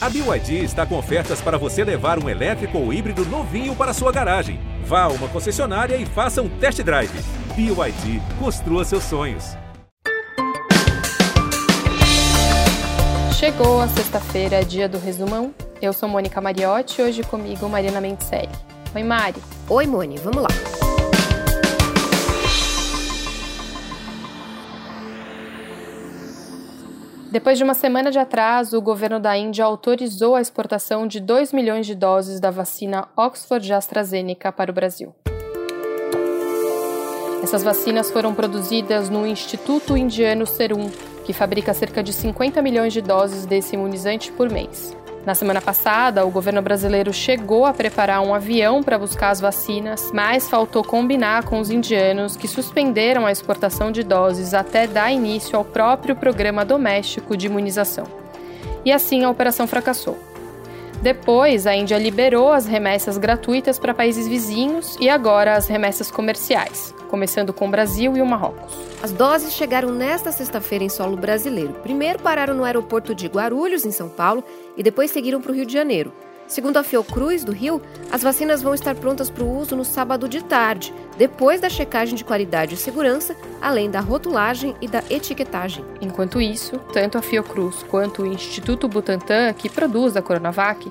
[0.00, 4.12] A BYD está com ofertas para você levar um elétrico ou híbrido novinho para sua
[4.12, 4.60] garagem.
[4.84, 7.10] Vá a uma concessionária e faça um test drive.
[7.56, 9.56] BYD, construa seus sonhos.
[13.36, 15.52] Chegou a sexta-feira, dia do resumão.
[15.82, 18.48] Eu sou Mônica Mariotti, hoje comigo Marina Mentelli.
[18.94, 19.42] Oi, Mari.
[19.68, 20.67] Oi, Moni, vamos lá.
[27.30, 31.52] Depois de uma semana de atraso, o governo da Índia autorizou a exportação de 2
[31.52, 35.14] milhões de doses da vacina Oxford AstraZeneca para o Brasil.
[37.42, 40.90] Essas vacinas foram produzidas no Instituto Indiano Serum,
[41.26, 44.96] que fabrica cerca de 50 milhões de doses desse imunizante por mês.
[45.26, 50.10] Na semana passada, o governo brasileiro chegou a preparar um avião para buscar as vacinas,
[50.12, 55.56] mas faltou combinar com os indianos que suspenderam a exportação de doses até dar início
[55.56, 58.04] ao próprio programa doméstico de imunização.
[58.84, 60.27] E assim a operação fracassou.
[61.02, 66.92] Depois, a Índia liberou as remessas gratuitas para países vizinhos e agora as remessas comerciais,
[67.08, 68.76] começando com o Brasil e o Marrocos.
[69.00, 71.74] As doses chegaram nesta sexta-feira em solo brasileiro.
[71.84, 74.42] Primeiro pararam no aeroporto de Guarulhos, em São Paulo,
[74.76, 76.12] e depois seguiram para o Rio de Janeiro.
[76.48, 80.26] Segundo a Fiocruz do Rio, as vacinas vão estar prontas para o uso no sábado
[80.26, 85.84] de tarde, depois da checagem de qualidade e segurança, além da rotulagem e da etiquetagem.
[86.00, 90.90] Enquanto isso, tanto a Fiocruz quanto o Instituto Butantan, que produz a Coronavac,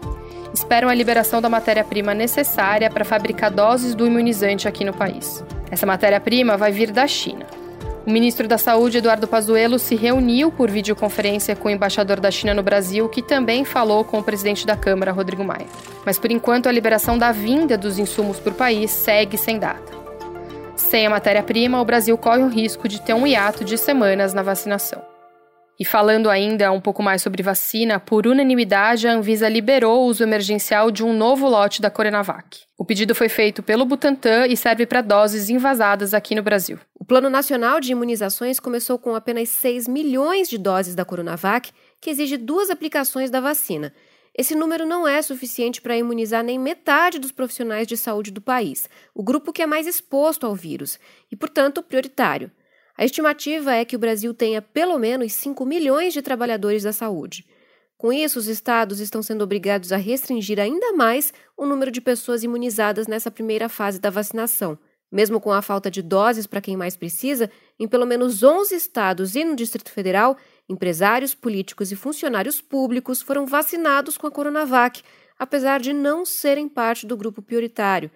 [0.54, 5.44] esperam a liberação da matéria-prima necessária para fabricar doses do imunizante aqui no país.
[5.72, 7.48] Essa matéria-prima vai vir da China.
[8.08, 12.54] O ministro da Saúde, Eduardo Pazuello, se reuniu por videoconferência com o embaixador da China
[12.54, 15.66] no Brasil, que também falou com o presidente da Câmara, Rodrigo Maia.
[16.06, 19.92] Mas por enquanto a liberação da vinda dos insumos para o país segue sem data.
[20.78, 24.42] Sem a matéria-prima, o Brasil corre o risco de ter um hiato de semanas na
[24.42, 25.17] vacinação.
[25.80, 30.24] E falando ainda um pouco mais sobre vacina, por unanimidade, a Anvisa liberou o uso
[30.24, 32.62] emergencial de um novo lote da Coronavac.
[32.76, 36.80] O pedido foi feito pelo Butantan e serve para doses invasadas aqui no Brasil.
[36.96, 41.72] O Plano Nacional de Imunizações começou com apenas 6 milhões de doses da Coronavac,
[42.02, 43.94] que exige duas aplicações da vacina.
[44.36, 48.90] Esse número não é suficiente para imunizar nem metade dos profissionais de saúde do país,
[49.14, 51.00] o grupo que é mais exposto ao vírus,
[51.32, 52.52] e, portanto, prioritário.
[52.98, 57.46] A estimativa é que o Brasil tenha pelo menos 5 milhões de trabalhadores da saúde.
[57.96, 62.44] Com isso, os estados estão sendo obrigados a restringir ainda mais o número de pessoas
[62.44, 64.80] imunizadas nessa primeira fase da vacinação.
[65.12, 67.50] Mesmo com a falta de doses para quem mais precisa,
[67.80, 70.36] em pelo menos 11 estados e no Distrito Federal,
[70.68, 75.02] empresários, políticos e funcionários públicos foram vacinados com a Coronavac,
[75.38, 78.12] apesar de não serem parte do grupo prioritário.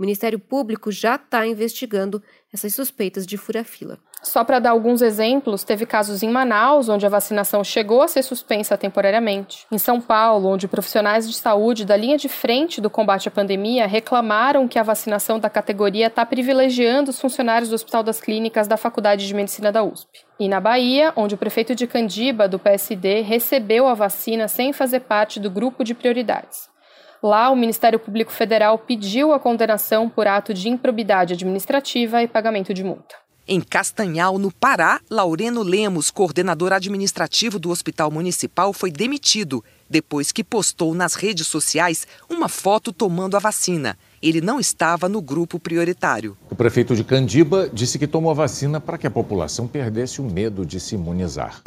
[0.00, 3.98] O Ministério Público já está investigando essas suspeitas de fura-fila.
[4.22, 8.22] Só para dar alguns exemplos, teve casos em Manaus, onde a vacinação chegou a ser
[8.22, 9.66] suspensa temporariamente.
[9.70, 13.86] Em São Paulo, onde profissionais de saúde da linha de frente do combate à pandemia
[13.86, 18.78] reclamaram que a vacinação da categoria está privilegiando os funcionários do Hospital das Clínicas da
[18.78, 20.24] Faculdade de Medicina da USP.
[20.38, 25.00] E na Bahia, onde o prefeito de Candiba, do PSD, recebeu a vacina sem fazer
[25.00, 26.69] parte do grupo de prioridades.
[27.22, 32.72] Lá, o Ministério Público Federal pediu a condenação por ato de improbidade administrativa e pagamento
[32.72, 33.14] de multa.
[33.46, 40.44] Em Castanhal, no Pará, Laureno Lemos, coordenador administrativo do Hospital Municipal, foi demitido depois que
[40.44, 43.98] postou nas redes sociais uma foto tomando a vacina.
[44.22, 46.38] Ele não estava no grupo prioritário.
[46.48, 50.24] O prefeito de Candiba disse que tomou a vacina para que a população perdesse o
[50.24, 51.60] medo de se imunizar.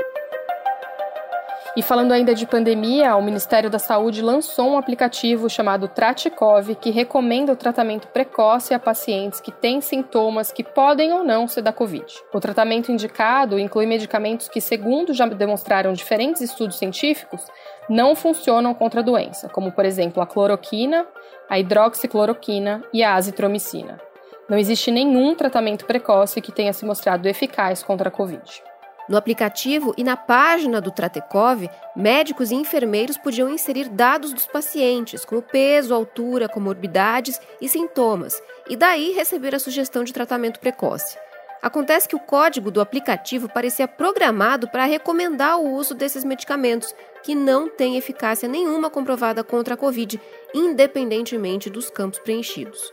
[1.75, 6.91] E falando ainda de pandemia, o Ministério da Saúde lançou um aplicativo chamado Traticov que
[6.91, 11.73] recomenda o tratamento precoce a pacientes que têm sintomas que podem ou não ser da
[11.73, 12.05] Covid.
[12.31, 17.41] O tratamento indicado inclui medicamentos que, segundo já demonstraram diferentes estudos científicos,
[17.89, 21.07] não funcionam contra a doença, como por exemplo a cloroquina,
[21.49, 23.99] a hidroxicloroquina e a azitromicina.
[24.47, 28.61] Não existe nenhum tratamento precoce que tenha se mostrado eficaz contra a Covid.
[29.09, 35.25] No aplicativo e na página do Tratecov, médicos e enfermeiros podiam inserir dados dos pacientes,
[35.25, 41.17] como peso, altura, comorbidades e sintomas, e daí receber a sugestão de tratamento precoce.
[41.61, 47.35] Acontece que o código do aplicativo parecia programado para recomendar o uso desses medicamentos, que
[47.35, 50.19] não têm eficácia nenhuma comprovada contra a Covid,
[50.53, 52.91] independentemente dos campos preenchidos.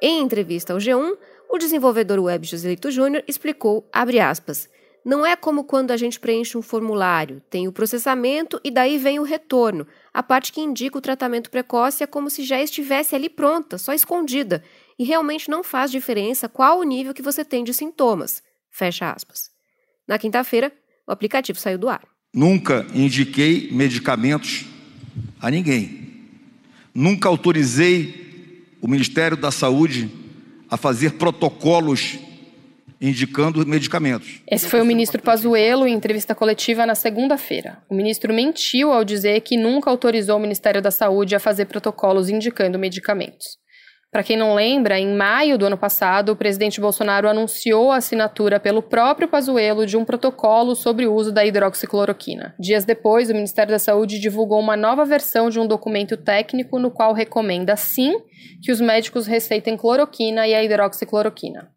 [0.00, 1.16] Em entrevista ao G1,
[1.48, 4.68] o desenvolvedor web Joselito Júnior explicou, abre aspas,
[5.04, 9.18] não é como quando a gente preenche um formulário, tem o processamento e daí vem
[9.18, 9.86] o retorno.
[10.12, 13.94] A parte que indica o tratamento precoce é como se já estivesse ali pronta, só
[13.94, 14.62] escondida,
[14.98, 18.42] e realmente não faz diferença qual o nível que você tem de sintomas.
[18.70, 19.50] Fecha aspas.
[20.06, 20.72] Na quinta-feira,
[21.06, 22.02] o aplicativo saiu do ar.
[22.32, 24.66] Nunca indiquei medicamentos
[25.40, 26.28] a ninguém.
[26.94, 30.10] Nunca autorizei o Ministério da Saúde
[30.68, 32.18] a fazer protocolos
[33.00, 34.42] indicando medicamentos.
[34.46, 37.78] Esse foi o ministro Pazuello em entrevista coletiva na segunda-feira.
[37.88, 42.28] O ministro mentiu ao dizer que nunca autorizou o Ministério da Saúde a fazer protocolos
[42.28, 43.58] indicando medicamentos.
[44.12, 48.58] Para quem não lembra, em maio do ano passado, o presidente Bolsonaro anunciou a assinatura
[48.58, 52.52] pelo próprio Pazuello de um protocolo sobre o uso da hidroxicloroquina.
[52.58, 56.90] Dias depois, o Ministério da Saúde divulgou uma nova versão de um documento técnico no
[56.90, 58.16] qual recomenda, sim,
[58.60, 61.70] que os médicos receitem cloroquina e a hidroxicloroquina.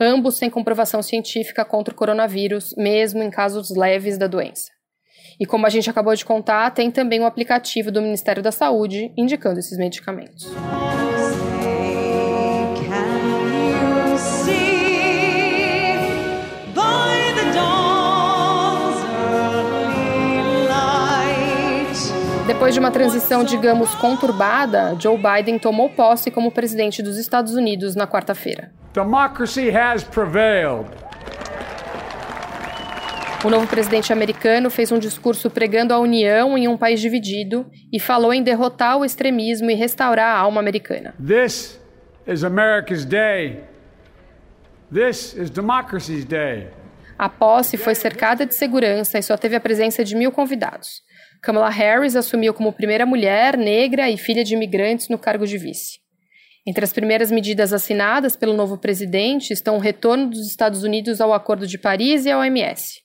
[0.00, 4.72] Ambos sem comprovação científica contra o coronavírus, mesmo em casos leves da doença.
[5.38, 8.52] E como a gente acabou de contar, tem também o um aplicativo do Ministério da
[8.52, 10.48] Saúde indicando esses medicamentos.
[22.46, 27.94] Depois de uma transição, digamos, conturbada, Joe Biden tomou posse como presidente dos Estados Unidos
[27.94, 28.72] na quarta-feira.
[28.94, 30.86] Democracy has prevailed.
[33.44, 37.98] O novo presidente americano fez um discurso pregando a união em um país dividido e
[37.98, 41.12] falou em derrotar o extremismo e restaurar a alma americana.
[41.18, 41.80] This
[42.24, 43.64] is America's day.
[44.92, 46.68] This is democracy's day.
[47.18, 51.02] A posse foi cercada de segurança e só teve a presença de mil convidados.
[51.42, 56.03] Kamala Harris assumiu como primeira mulher negra e filha de imigrantes no cargo de vice.
[56.66, 61.34] Entre as primeiras medidas assinadas pelo novo presidente estão o retorno dos Estados Unidos ao
[61.34, 63.02] Acordo de Paris e ao OMS.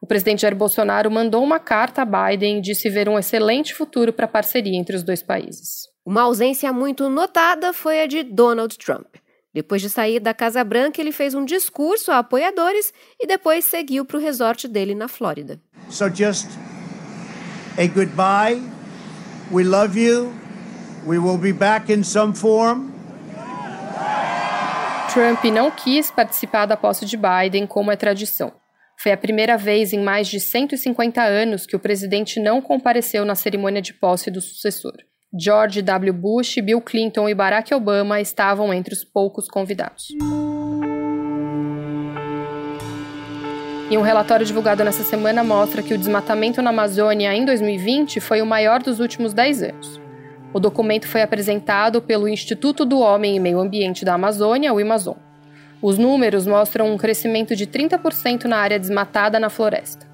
[0.00, 4.10] O presidente Jair Bolsonaro mandou uma carta a Biden e disse ver um excelente futuro
[4.10, 5.86] para a parceria entre os dois países.
[6.04, 9.16] Uma ausência muito notada foi a de Donald Trump.
[9.52, 14.04] Depois de sair da Casa Branca, ele fez um discurso a apoiadores e depois seguiu
[14.04, 15.60] para o resort dele na Flórida.
[15.90, 16.48] So just
[17.78, 18.62] a goodbye.
[19.52, 20.32] We love you.
[21.06, 22.93] We will be back in some form.
[25.14, 28.52] Trump não quis participar da posse de Biden como é tradição.
[29.00, 33.36] Foi a primeira vez em mais de 150 anos que o presidente não compareceu na
[33.36, 34.96] cerimônia de posse do sucessor.
[35.32, 36.12] George W.
[36.12, 40.08] Bush, Bill Clinton e Barack Obama estavam entre os poucos convidados.
[43.88, 48.42] E um relatório divulgado nessa semana mostra que o desmatamento na Amazônia em 2020 foi
[48.42, 50.03] o maior dos últimos 10 anos.
[50.54, 55.16] O documento foi apresentado pelo Instituto do Homem e Meio Ambiente da Amazônia, o Amazon.
[55.82, 60.06] Os números mostram um crescimento de 30% na área desmatada na floresta.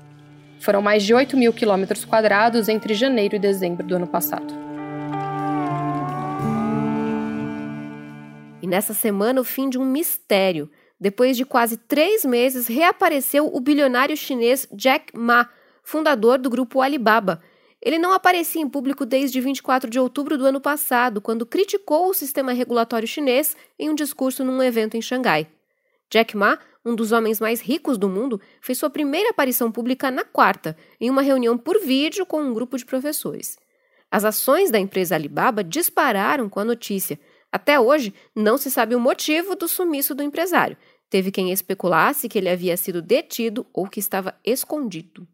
[0.59, 4.53] Foram mais de 8 mil quilômetros quadrados entre janeiro e dezembro do ano passado.
[8.63, 10.71] E nessa semana, o fim de um mistério
[11.01, 15.49] depois de quase três meses, reapareceu o bilionário chinês Jack Ma,
[15.83, 17.41] fundador do grupo Alibaba.
[17.83, 22.15] Ele não aparecia em público desde 24 de outubro do ano passado, quando criticou o
[22.15, 25.47] sistema regulatório chinês em um discurso num evento em Xangai.
[26.11, 30.25] Jack Ma, um dos homens mais ricos do mundo, fez sua primeira aparição pública na
[30.25, 33.59] quarta, em uma reunião por vídeo com um grupo de professores.
[34.11, 37.19] As ações da empresa Alibaba dispararam com a notícia.
[37.51, 40.77] Até hoje, não se sabe o motivo do sumiço do empresário,
[41.11, 45.27] Teve quem especulasse que ele havia sido detido ou que estava escondido.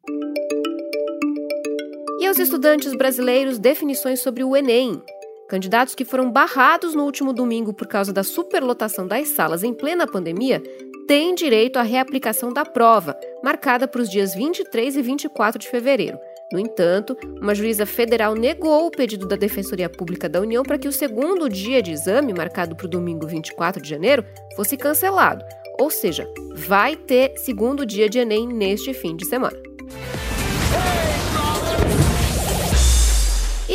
[2.19, 5.03] E aos estudantes brasileiros, definições sobre o Enem.
[5.49, 10.07] Candidatos que foram barrados no último domingo por causa da superlotação das salas em plena
[10.07, 10.63] pandemia
[11.07, 16.19] têm direito à reaplicação da prova, marcada para os dias 23 e 24 de fevereiro.
[16.51, 20.89] No entanto, uma juíza federal negou o pedido da Defensoria Pública da União para que
[20.89, 24.25] o segundo dia de exame, marcado para o domingo 24 de janeiro,
[24.57, 25.45] fosse cancelado,
[25.79, 29.57] ou seja, vai ter segundo dia de Enem neste fim de semana.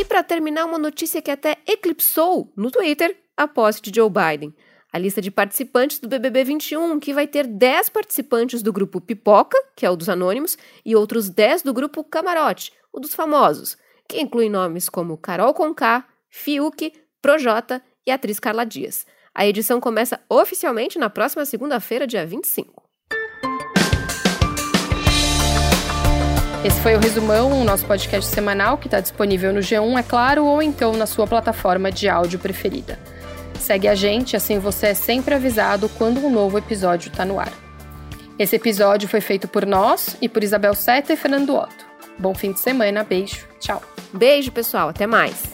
[0.01, 4.51] E para terminar, uma notícia que até eclipsou no Twitter a posse de Joe Biden.
[4.91, 9.55] A lista de participantes do BBB 21, que vai ter 10 participantes do grupo Pipoca,
[9.75, 13.77] que é o dos anônimos, e outros 10 do grupo Camarote, o dos famosos,
[14.10, 16.91] que inclui nomes como Carol Conká, Fiuk,
[17.22, 19.05] Projota e atriz Carla Dias.
[19.36, 22.91] A edição começa oficialmente na próxima segunda-feira, dia 25.
[26.63, 30.46] Esse foi o Resumão, o nosso podcast semanal que está disponível no G1, é claro,
[30.46, 33.00] ou então na sua plataforma de áudio preferida.
[33.60, 37.51] Segue a gente, assim você é sempre avisado quando um novo episódio está no ar.
[38.38, 41.86] Esse episódio foi feito por nós e por Isabel Seta e Fernando Otto.
[42.20, 43.82] Bom fim de semana, beijo, tchau.
[44.13, 45.50] Beijo, pessoal, até mais.